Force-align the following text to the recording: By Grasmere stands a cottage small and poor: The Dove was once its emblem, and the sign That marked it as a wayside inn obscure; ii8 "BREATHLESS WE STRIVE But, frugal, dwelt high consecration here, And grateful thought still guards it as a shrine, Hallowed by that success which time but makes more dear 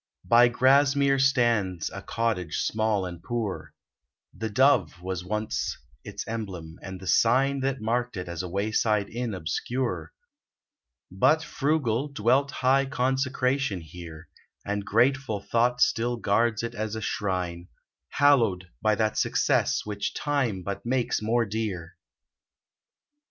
By 0.25 0.47
Grasmere 0.47 1.19
stands 1.19 1.91
a 1.91 2.01
cottage 2.01 2.57
small 2.63 3.05
and 3.05 3.21
poor: 3.21 3.75
The 4.35 4.49
Dove 4.49 4.99
was 4.99 5.23
once 5.23 5.77
its 6.03 6.27
emblem, 6.27 6.79
and 6.81 6.99
the 6.99 7.05
sign 7.05 7.59
That 7.59 7.81
marked 7.81 8.17
it 8.17 8.27
as 8.27 8.41
a 8.41 8.49
wayside 8.49 9.09
inn 9.11 9.35
obscure; 9.35 10.11
ii8 10.11 10.17
"BREATHLESS 10.17 10.71
WE 10.71 11.17
STRIVE 11.17 11.19
But, 11.19 11.43
frugal, 11.55 12.07
dwelt 12.07 12.49
high 12.51 12.87
consecration 12.87 13.81
here, 13.81 14.27
And 14.65 14.83
grateful 14.83 15.39
thought 15.39 15.81
still 15.81 16.17
guards 16.17 16.63
it 16.63 16.73
as 16.73 16.95
a 16.95 17.01
shrine, 17.01 17.67
Hallowed 18.09 18.71
by 18.81 18.95
that 18.95 19.19
success 19.19 19.85
which 19.85 20.15
time 20.15 20.63
but 20.63 20.83
makes 20.83 21.21
more 21.21 21.45
dear 21.45 21.95